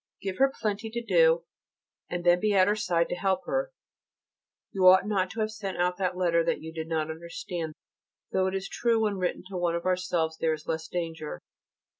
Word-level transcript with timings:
Give 0.19 0.39
her 0.39 0.51
plenty 0.59 0.89
to 0.89 1.03
do, 1.03 1.43
and 2.09 2.23
then 2.25 2.39
be 2.39 2.55
at 2.55 2.67
her 2.67 2.75
side 2.75 3.07
to 3.09 3.15
help 3.15 3.45
her. 3.45 3.71
You 4.71 4.87
ought 4.87 5.05
not 5.05 5.29
to 5.29 5.41
have 5.41 5.51
sent 5.51 5.77
out 5.77 5.97
that 5.97 6.17
letter 6.17 6.43
that 6.43 6.59
you 6.59 6.73
did 6.73 6.87
not 6.87 7.11
understand, 7.11 7.75
though 8.31 8.47
it 8.47 8.55
is 8.55 8.67
true 8.67 9.03
when 9.03 9.17
written 9.17 9.43
to 9.49 9.57
one 9.57 9.75
of 9.75 9.85
ourselves 9.85 10.39
there 10.39 10.53
is 10.53 10.65
less 10.65 10.87
danger. 10.87 11.39